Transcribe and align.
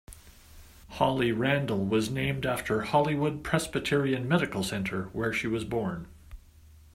Holly 0.93 1.31
Randall 1.31 1.85
was 1.85 2.09
named 2.09 2.43
after 2.43 2.81
Hollywood 2.81 3.43
Presbyterian 3.43 4.27
Medical 4.27 4.63
Center 4.63 5.09
where 5.13 5.31
she 5.31 5.45
was 5.45 5.63
born. 5.63 6.07